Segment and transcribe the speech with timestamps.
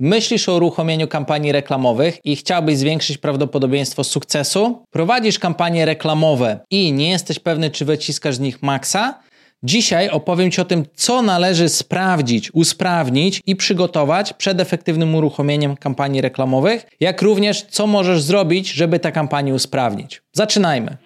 [0.00, 4.82] Myślisz o uruchomieniu kampanii reklamowych i chciałbyś zwiększyć prawdopodobieństwo sukcesu?
[4.90, 9.20] Prowadzisz kampanie reklamowe i nie jesteś pewny, czy wyciskasz z nich maksa?
[9.62, 16.20] Dzisiaj opowiem Ci o tym, co należy sprawdzić, usprawnić i przygotować przed efektywnym uruchomieniem kampanii
[16.20, 20.22] reklamowych, jak również co możesz zrobić, żeby te kampanie usprawnić.
[20.32, 20.96] Zaczynajmy.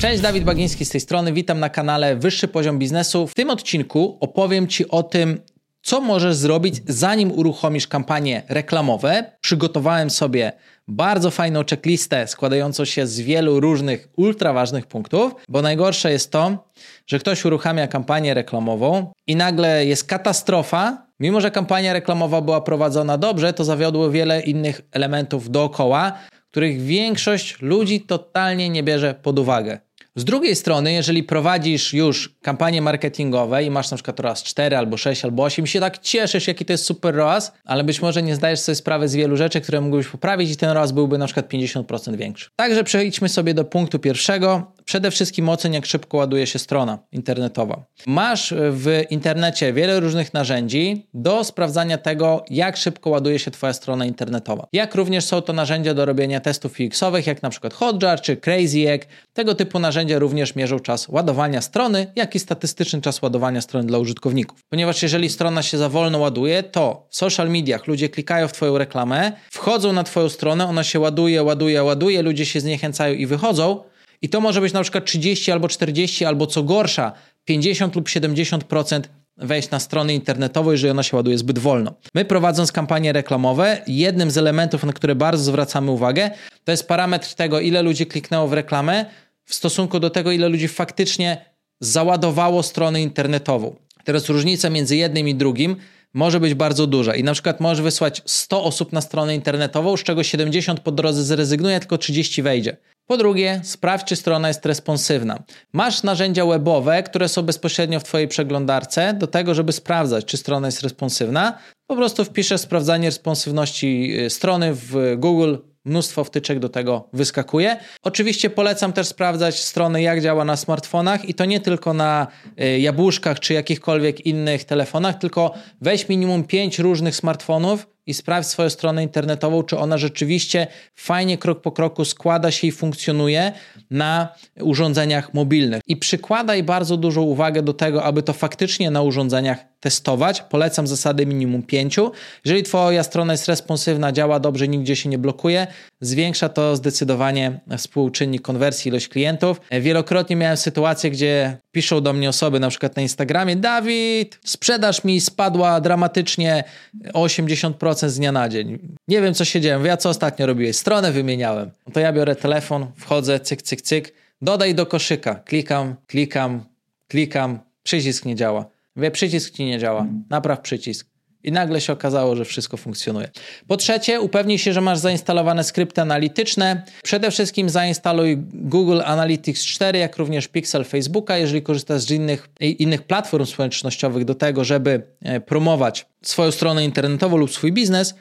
[0.00, 1.32] Cześć, Dawid Bagiński z tej strony.
[1.32, 3.26] Witam na kanale Wyższy Poziom Biznesu.
[3.26, 5.40] W tym odcinku opowiem Ci o tym,
[5.82, 9.32] co możesz zrobić, zanim uruchomisz kampanie reklamowe.
[9.40, 10.52] Przygotowałem sobie
[10.88, 16.70] bardzo fajną checklistę składającą się z wielu różnych ultra ważnych punktów, bo najgorsze jest to,
[17.06, 21.06] że ktoś uruchamia kampanię reklamową i nagle jest katastrofa.
[21.20, 26.12] Mimo, że kampania reklamowa była prowadzona dobrze, to zawiodło wiele innych elementów dookoła,
[26.50, 29.80] których większość ludzi totalnie nie bierze pod uwagę.
[30.20, 34.96] Z drugiej strony, jeżeli prowadzisz już kampanie marketingowe i masz na przykład ROAS 4 albo
[34.96, 38.22] 6 albo 8 i się tak cieszysz, jaki to jest super ROAS, ale być może
[38.22, 41.26] nie zdajesz sobie sprawy z wielu rzeczy, które mógłbyś poprawić i ten ROAS byłby na
[41.26, 42.50] przykład 50% większy.
[42.56, 44.72] Także przejdźmy sobie do punktu pierwszego.
[44.84, 47.84] Przede wszystkim ocen, jak szybko ładuje się strona internetowa.
[48.06, 54.04] Masz w internecie wiele różnych narzędzi do sprawdzania tego, jak szybko ładuje się Twoja strona
[54.04, 54.66] internetowa.
[54.72, 58.88] Jak również są to narzędzia do robienia testów UX-owych, jak na przykład Hotjar czy Crazy
[58.88, 59.06] Egg.
[59.32, 63.98] Tego typu narzędzia również mierzą czas ładowania strony, jak i statystyczny czas ładowania strony dla
[63.98, 64.60] użytkowników.
[64.68, 68.78] Ponieważ jeżeli strona się za wolno ładuje, to w social mediach ludzie klikają w Twoją
[68.78, 73.82] reklamę, wchodzą na Twoją stronę, ona się ładuje, ładuje, ładuje, ludzie się zniechęcają i wychodzą,
[74.22, 77.12] i to może być na przykład 30 albo 40, albo co gorsza,
[77.44, 79.00] 50 lub 70%
[79.36, 81.94] wejść na stronę internetową, jeżeli ona się ładuje zbyt wolno.
[82.14, 86.30] My prowadząc kampanie reklamowe, jednym z elementów, na które bardzo zwracamy uwagę,
[86.64, 89.06] to jest parametr tego, ile ludzi kliknęło w reklamę
[89.50, 91.44] w stosunku do tego, ile ludzi faktycznie
[91.80, 93.76] załadowało stronę internetową.
[94.04, 95.76] Teraz różnica między jednym i drugim
[96.14, 100.02] może być bardzo duża i na przykład możesz wysłać 100 osób na stronę internetową, z
[100.02, 102.76] czego 70 po drodze zrezygnuje, tylko 30 wejdzie.
[103.06, 105.42] Po drugie, sprawdź, czy strona jest responsywna.
[105.72, 110.68] Masz narzędzia webowe, które są bezpośrednio w Twojej przeglądarce do tego, żeby sprawdzać, czy strona
[110.68, 111.58] jest responsywna.
[111.86, 117.76] Po prostu wpiszesz sprawdzanie responsywności y, strony w Google, mnóstwo wtyczek do tego wyskakuje.
[118.02, 122.26] Oczywiście polecam też sprawdzać strony, jak działa na smartfonach i to nie tylko na
[122.60, 128.70] y, jabłuszkach czy jakichkolwiek innych telefonach, tylko weź minimum 5 różnych smartfonów i sprawdź swoją
[128.70, 133.52] stronę internetową, czy ona rzeczywiście fajnie krok po kroku składa się i funkcjonuje
[133.90, 134.28] na
[134.60, 135.82] urządzeniach mobilnych.
[135.86, 140.40] I przykładaj bardzo dużą uwagę do tego, aby to faktycznie na urządzeniach testować.
[140.42, 141.96] Polecam zasady minimum 5.
[142.44, 145.66] Jeżeli Twoja strona jest responsywna, działa dobrze, nigdzie się nie blokuje,
[146.00, 149.60] zwiększa to zdecydowanie współczynnik konwersji, ilość klientów.
[149.80, 155.20] Wielokrotnie miałem sytuację, gdzie piszą do mnie osoby na przykład na Instagramie: Dawid, sprzedaż mi
[155.20, 156.64] spadła dramatycznie
[157.12, 158.78] o 80% z dnia na dzień.
[159.08, 159.80] Nie wiem, co się dzieje.
[159.84, 160.76] Ja co ostatnio robiłeś?
[160.76, 161.70] Stronę wymieniałem.
[161.86, 165.34] No to ja biorę telefon, wchodzę, cyk, cyk, cyk, dodaj do koszyka.
[165.34, 166.64] Klikam, klikam,
[167.08, 168.64] klikam, przycisk nie działa.
[168.96, 170.06] Wie, przycisk ci nie działa.
[170.30, 171.09] Napraw przycisk.
[171.44, 173.28] I nagle się okazało, że wszystko funkcjonuje.
[173.66, 176.82] Po trzecie, upewnij się, że masz zainstalowane skrypty analityczne.
[177.02, 183.02] Przede wszystkim zainstaluj Google Analytics 4, jak również Pixel Facebooka, jeżeli korzystasz z innych, innych
[183.02, 188.14] platform społecznościowych do tego, żeby e, promować swoją stronę internetową lub swój biznes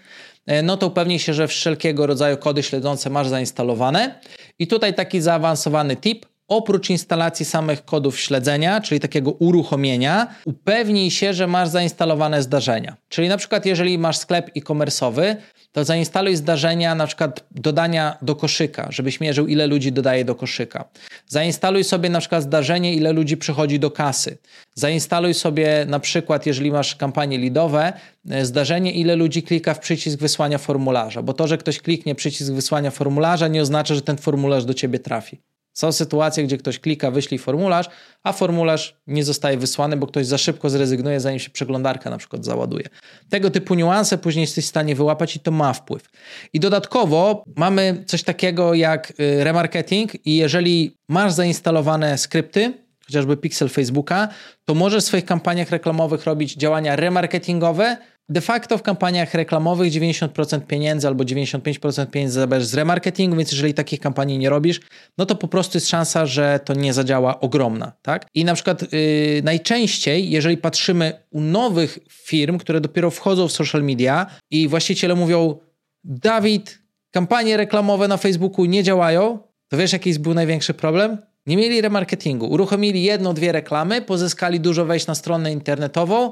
[0.46, 4.19] e, no to upewnij się, że wszelkiego rodzaju kody śledzące masz zainstalowane.
[4.59, 11.34] I tutaj taki zaawansowany tip oprócz instalacji samych kodów śledzenia, czyli takiego uruchomienia, upewnij się,
[11.34, 12.96] że masz zainstalowane zdarzenia.
[13.10, 15.36] Czyli na przykład jeżeli masz sklep e-commerce'owy,
[15.72, 20.86] to zainstaluj zdarzenia na przykład dodania do koszyka, żebyś mierzył ile ludzi dodaje do koszyka.
[21.28, 24.38] Zainstaluj sobie na przykład zdarzenie ile ludzi przychodzi do kasy.
[24.76, 27.94] Zainstaluj sobie na przykład, jeżeli masz kampanie lidowe,
[28.30, 32.52] e, zdarzenie ile ludzi klika w przycisk wysłania formularza, bo to, że ktoś kliknie przycisk
[32.52, 35.38] wysłania formularza nie oznacza, że ten formularz do ciebie trafi.
[35.74, 37.90] Są sytuacje, gdzie ktoś klika, wyślij formularz,
[38.24, 42.46] a formularz nie zostaje wysłany, bo ktoś za szybko zrezygnuje, zanim się przeglądarka na przykład
[42.46, 42.86] załaduje.
[43.30, 46.10] Tego typu niuanse później jesteś w stanie wyłapać i to ma wpływ.
[46.54, 52.74] I dodatkowo mamy coś takiego jak y, remarketing i jeżeli masz zainstalowane skrypty,
[53.06, 54.27] chociażby Pixel Facebooka,
[54.65, 57.98] to możesz w swoich kampaniach reklamowych robić działania remarketingowe,
[58.30, 63.74] de facto w kampaniach reklamowych 90% pieniędzy albo 95% pieniędzy zabierzesz z remarketingu, więc jeżeli
[63.74, 64.80] takich kampanii nie robisz,
[65.18, 68.26] no to po prostu jest szansa, że to nie zadziała ogromna, tak?
[68.34, 73.84] I na przykład yy, najczęściej, jeżeli patrzymy u nowych firm, które dopiero wchodzą w social
[73.84, 75.60] media i właściciele mówią,
[76.04, 76.80] Dawid,
[77.12, 81.18] kampanie reklamowe na Facebooku nie działają, to wiesz jaki był największy problem?
[81.46, 82.46] Nie mieli remarketingu.
[82.46, 86.32] Uruchomili jedną, dwie reklamy, pozyskali dużo wejść na stronę internetową,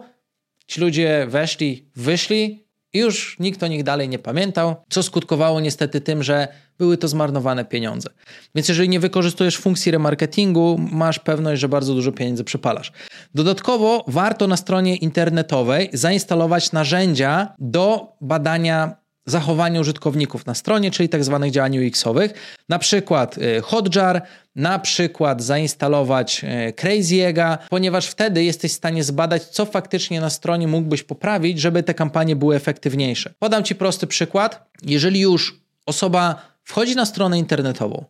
[0.68, 6.02] Ci ludzie weszli, wyszli i już nikt o nich dalej nie pamiętał, co skutkowało niestety
[6.02, 6.48] tym, że
[6.78, 8.10] były to zmarnowane pieniądze.
[8.56, 12.92] Więc jeżeli nie wykorzystujesz funkcji remarketingu, masz pewność, że bardzo dużo pieniędzy przypalasz.
[13.36, 18.96] Dodatkowo warto na stronie internetowej zainstalować narzędzia do badania
[19.28, 22.34] zachowania użytkowników na stronie, czyli tak zwanych działań UX-owych.
[22.70, 24.22] Na przykład y, Hotjar,
[24.56, 30.68] na przykład zainstalować y, Crazy'ego, ponieważ wtedy jesteś w stanie zbadać, co faktycznie na stronie
[30.68, 33.34] mógłbyś poprawić, żeby te kampanie były efektywniejsze.
[33.40, 34.70] Podam Ci prosty przykład.
[34.84, 38.06] Jeżeli już osoba wchodzi na stronę internetową,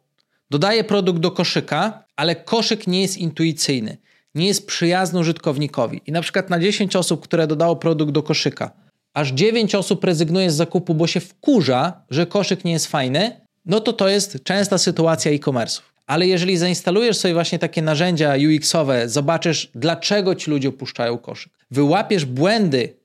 [0.50, 3.98] dodaje produkt do koszyka, ale koszyk nie jest intuicyjny,
[4.36, 8.72] nie jest przyjazny użytkownikowi i na przykład na 10 osób, które dodało produkt do koszyka,
[9.18, 13.80] aż 9 osób rezygnuje z zakupu, bo się wkurza, że koszyk nie jest fajny, no
[13.80, 15.82] to to jest częsta sytuacja e-commerce'ów.
[16.08, 22.26] Ale jeżeli zainstalujesz sobie właśnie takie narzędzia UX-owe, zobaczysz, dlaczego ci ludzie opuszczają koszyk, wyłapiesz
[22.26, 22.98] błędy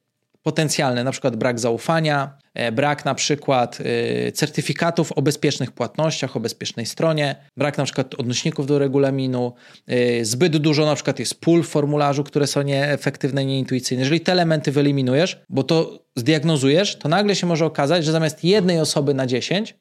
[0.42, 2.38] potencjalne, na przykład brak zaufania,
[2.72, 8.66] brak na przykład e, certyfikatów o bezpiecznych płatnościach, o bezpiecznej stronie, brak na przykład odnośników
[8.66, 9.52] do regulaminu,
[9.86, 14.02] e, zbyt dużo na przykład jest pól w formularzu, które są nieefektywne, nieintuicyjne.
[14.02, 18.80] Jeżeli te elementy wyeliminujesz, bo to zdiagnozujesz, to nagle się może okazać, że zamiast jednej
[18.80, 19.74] osoby na 10,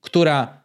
[0.00, 0.62] która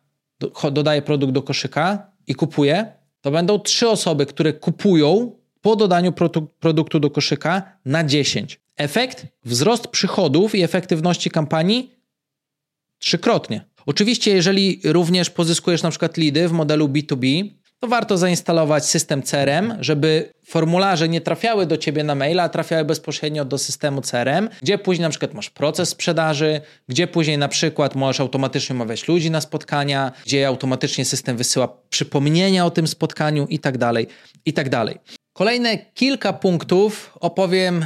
[0.71, 2.86] dodaje produkt do koszyka i kupuje,
[3.21, 5.31] to będą trzy osoby, które kupują
[5.62, 6.13] po dodaniu
[6.59, 8.59] produktu do koszyka na 10.
[8.81, 9.25] Efekt?
[9.45, 11.92] Wzrost przychodów i efektywności kampanii
[13.00, 13.66] trzykrotnie.
[13.86, 17.50] Oczywiście, jeżeli również pozyskujesz na przykład lidy w modelu B2B,
[17.80, 22.86] to warto zainstalować system CRM, żeby formularze nie trafiały do ciebie na maila, a trafiały
[22.86, 27.95] bezpośrednio do systemu CRM, gdzie później na przykład masz proces sprzedaży, gdzie później na przykład
[27.95, 33.60] możesz automatycznie umawiać ludzi na spotkania, gdzie automatycznie system wysyła przypomnienia o tym spotkaniu i
[33.60, 34.07] tak dalej,
[34.45, 34.98] i tak dalej.
[35.34, 37.86] Kolejne kilka punktów opowiem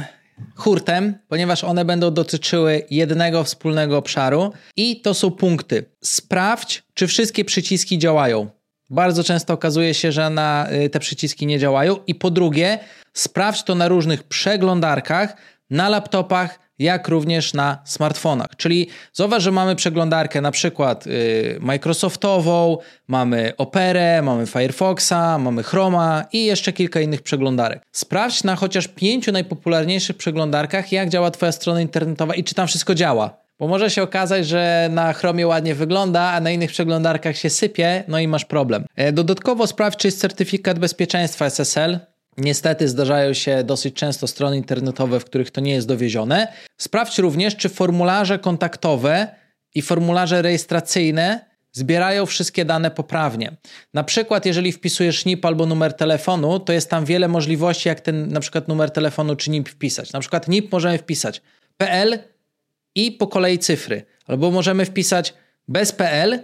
[0.56, 5.84] hurtem, ponieważ one będą dotyczyły jednego wspólnego obszaru i to są punkty.
[6.04, 8.50] Sprawdź, czy wszystkie przyciski działają.
[8.90, 11.96] Bardzo często okazuje się, że na y, te przyciski nie działają.
[12.06, 12.78] I po drugie,
[13.12, 15.36] sprawdź to na różnych przeglądarkach,
[15.70, 18.56] na laptopach, jak również na smartfonach.
[18.56, 22.78] Czyli zauważ, że mamy przeglądarkę na przykład y, Microsoftową,
[23.08, 27.82] mamy Operę, mamy Firefoxa, mamy Chroma i jeszcze kilka innych przeglądarek.
[27.92, 32.94] Sprawdź na chociaż pięciu najpopularniejszych przeglądarkach, jak działa Twoja strona internetowa i czy tam wszystko
[32.94, 33.46] działa.
[33.58, 38.04] Bo może się okazać, że na Chromie ładnie wygląda, a na innych przeglądarkach się sypie,
[38.08, 38.84] no i masz problem.
[38.96, 41.98] E, dodatkowo sprawdź, czy jest certyfikat bezpieczeństwa SSL.
[42.38, 46.52] Niestety zdarzają się dosyć często strony internetowe, w których to nie jest dowiezione.
[46.78, 49.28] Sprawdź również, czy formularze kontaktowe
[49.74, 53.56] i formularze rejestracyjne zbierają wszystkie dane poprawnie.
[53.94, 58.28] Na przykład, jeżeli wpisujesz NIP albo numer telefonu, to jest tam wiele możliwości, jak ten
[58.28, 60.12] na przykład numer telefonu czy NIP wpisać.
[60.12, 61.42] Na przykład NIP możemy wpisać
[61.76, 62.18] PL
[62.94, 65.34] i po kolei cyfry, albo możemy wpisać
[65.68, 66.38] bez PL,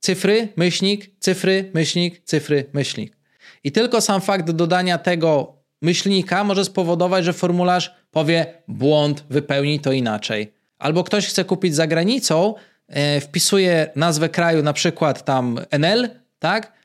[0.00, 3.17] cyfry, myślnik, cyfry, myślnik, cyfry, myślnik.
[3.64, 9.92] I tylko sam fakt dodania tego myślnika może spowodować, że formularz powie błąd, wypełnij to
[9.92, 10.52] inaczej.
[10.78, 12.54] Albo ktoś chce kupić za granicą,
[12.88, 16.08] e, wpisuje nazwę kraju, na przykład tam NL,
[16.38, 16.78] tak?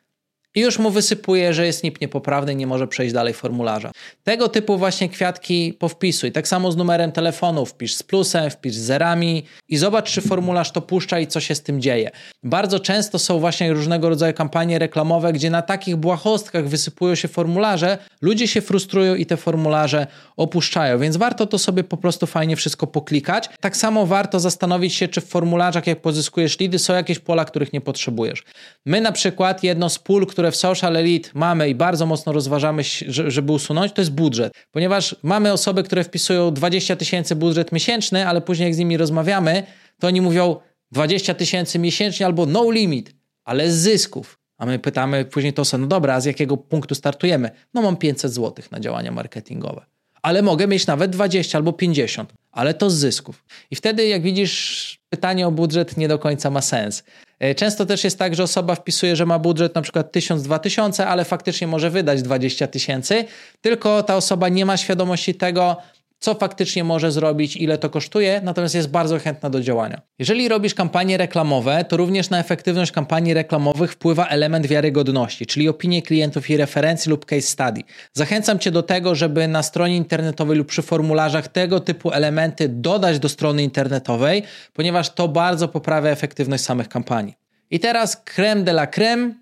[0.56, 3.92] i już mu wysypuje, że jest NIP niepoprawny nie może przejść dalej formularza.
[4.24, 6.32] Tego typu właśnie kwiatki powpisuj.
[6.32, 10.72] Tak samo z numerem telefonu, wpisz z plusem, wpisz z zerami i zobacz, czy formularz
[10.72, 12.12] to puszcza i co się z tym dzieje.
[12.44, 17.98] Bardzo często są właśnie różnego rodzaju kampanie reklamowe, gdzie na takich błahostkach wysypują się formularze,
[18.22, 20.08] ludzie się frustrują i te formularze
[20.38, 23.50] opuszczają, więc warto to sobie po prostu fajnie wszystko poklikać.
[23.60, 27.74] Tak samo warto zastanowić się, czy w formularzach, jak pozyskujesz lidy, są jakieś pola, których
[27.74, 28.44] nie potrzebujesz.
[28.86, 32.84] My na przykład jedno z pól, które w Social Elite mamy i bardzo mocno rozważamy,
[33.08, 34.54] żeby usunąć, to jest budżet.
[34.72, 39.64] Ponieważ mamy osoby, które wpisują 20 tysięcy budżet miesięczny, ale później jak z nimi rozmawiamy,
[40.00, 40.56] to oni mówią
[40.94, 44.40] 20 tysięcy miesięcznie albo no limit, ale z zysków.
[44.58, 47.52] A my pytamy później to, no dobra, a z jakiego punktu startujemy?
[47.74, 49.86] No mam 500 zł na działania marketingowe.
[50.22, 53.44] Ale mogę mieć nawet 20 albo 50, ale to z zysków.
[53.72, 57.04] I wtedy, jak widzisz, pytanie o budżet nie do końca ma sens.
[57.40, 61.26] E, często też jest tak, że osoba wpisuje, że ma budżet na przykład 1000-2000, ale
[61.26, 63.26] faktycznie może wydać 20 tysięcy,
[63.62, 65.78] tylko ta osoba nie ma świadomości tego,
[66.24, 70.02] co faktycznie może zrobić, ile to kosztuje, natomiast jest bardzo chętna do działania.
[70.20, 76.02] Jeżeli robisz kampanie reklamowe, to również na efektywność kampanii reklamowych wpływa element wiarygodności, czyli opinie
[76.02, 77.82] klientów i referencji lub case study.
[78.14, 83.20] Zachęcam Cię do tego, żeby na stronie internetowej lub przy formularzach tego typu elementy dodać
[83.20, 87.34] do strony internetowej, ponieważ to bardzo poprawia efektywność samych kampanii.
[87.72, 89.34] I teraz creme de la creme,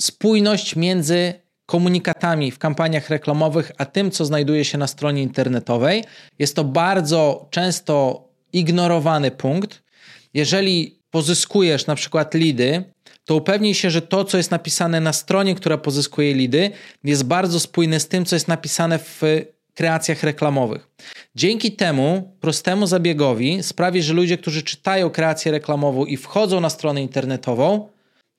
[0.00, 1.34] spójność między
[1.70, 6.04] komunikatami w kampaniach reklamowych, a tym, co znajduje się na stronie internetowej.
[6.38, 9.82] Jest to bardzo często ignorowany punkt.
[10.34, 12.84] Jeżeli pozyskujesz na przykład lidy,
[13.24, 16.70] to upewnij się, że to, co jest napisane na stronie, która pozyskuje lidy,
[17.04, 19.22] jest bardzo spójne z tym, co jest napisane w
[19.74, 20.88] kreacjach reklamowych.
[21.34, 27.02] Dzięki temu prostemu zabiegowi sprawi, że ludzie, którzy czytają kreację reklamową i wchodzą na stronę
[27.02, 27.88] internetową,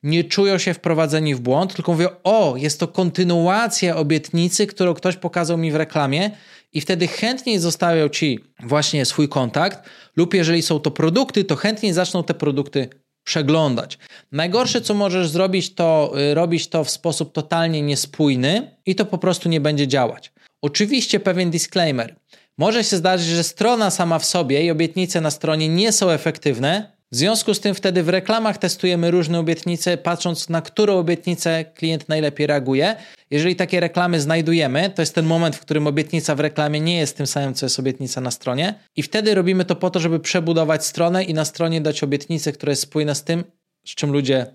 [0.02, 5.16] nie czują się wprowadzeni w błąd, tylko mówią: O, jest to kontynuacja obietnicy, którą ktoś
[5.16, 6.30] pokazał mi w reklamie,
[6.72, 11.92] i wtedy chętniej zostawią ci właśnie swój kontakt, lub jeżeli są to produkty, to chętniej
[11.92, 12.88] zaczną te produkty
[13.24, 13.98] przeglądać.
[14.32, 19.18] Najgorsze, co możesz zrobić, to y, robić to w sposób totalnie niespójny i to po
[19.18, 20.32] prostu nie będzie działać.
[20.62, 22.16] Oczywiście pewien disclaimer.
[22.58, 26.92] Może się zdarzyć, że strona sama w sobie i obietnice na stronie nie są efektywne.
[27.12, 32.08] W związku z tym wtedy w reklamach testujemy różne obietnice, patrząc na którą obietnicę klient
[32.08, 32.96] najlepiej reaguje.
[33.30, 37.16] Jeżeli takie reklamy znajdujemy, to jest ten moment, w którym obietnica w reklamie nie jest
[37.16, 38.74] tym samym, co jest obietnica na stronie.
[38.96, 42.70] I wtedy robimy to po to, żeby przebudować stronę i na stronie dać obietnicę, która
[42.70, 43.44] jest spójna z tym,
[43.86, 44.46] z czym ludzie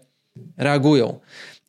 [0.58, 1.20] reagują.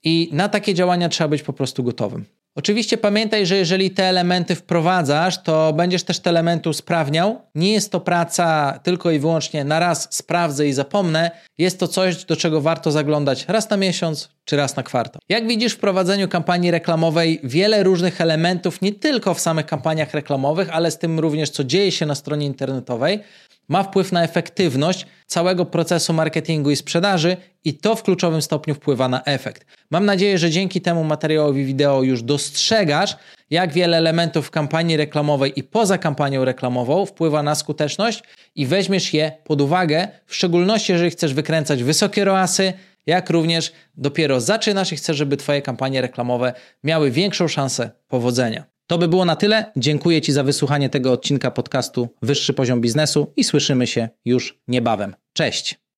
[0.04, 2.24] I na takie działania trzeba być po prostu gotowym.
[2.58, 7.40] Oczywiście pamiętaj, że jeżeli te elementy wprowadzasz, to będziesz też te elementy usprawniał.
[7.54, 11.30] Nie jest to praca tylko i wyłącznie na raz sprawdzę i zapomnę.
[11.58, 15.22] Jest to coś, do czego warto zaglądać raz na miesiąc czy raz na kwartał.
[15.28, 20.68] Jak widzisz w prowadzeniu kampanii reklamowej wiele różnych elementów, nie tylko w samych kampaniach reklamowych,
[20.72, 23.20] ale z tym również co dzieje się na stronie internetowej,
[23.68, 29.08] ma wpływ na efektywność całego procesu marketingu i sprzedaży i to w kluczowym stopniu wpływa
[29.08, 29.66] na efekt.
[29.90, 33.16] Mam nadzieję, że dzięki temu materiałowi wideo już dostrzegasz,
[33.50, 38.22] jak wiele elementów w kampanii reklamowej i poza kampanią reklamową wpływa na skuteczność
[38.54, 42.72] i weźmiesz je pod uwagę, w szczególności jeżeli chcesz wykręcać wysokie roasy,
[43.06, 46.52] jak również dopiero zaczynasz i chcesz, żeby Twoje kampanie reklamowe
[46.84, 48.77] miały większą szansę powodzenia.
[48.90, 49.72] To by było na tyle.
[49.76, 55.14] Dziękuję Ci za wysłuchanie tego odcinka podcastu Wyższy Poziom Biznesu i słyszymy się już niebawem.
[55.32, 55.80] Cześć!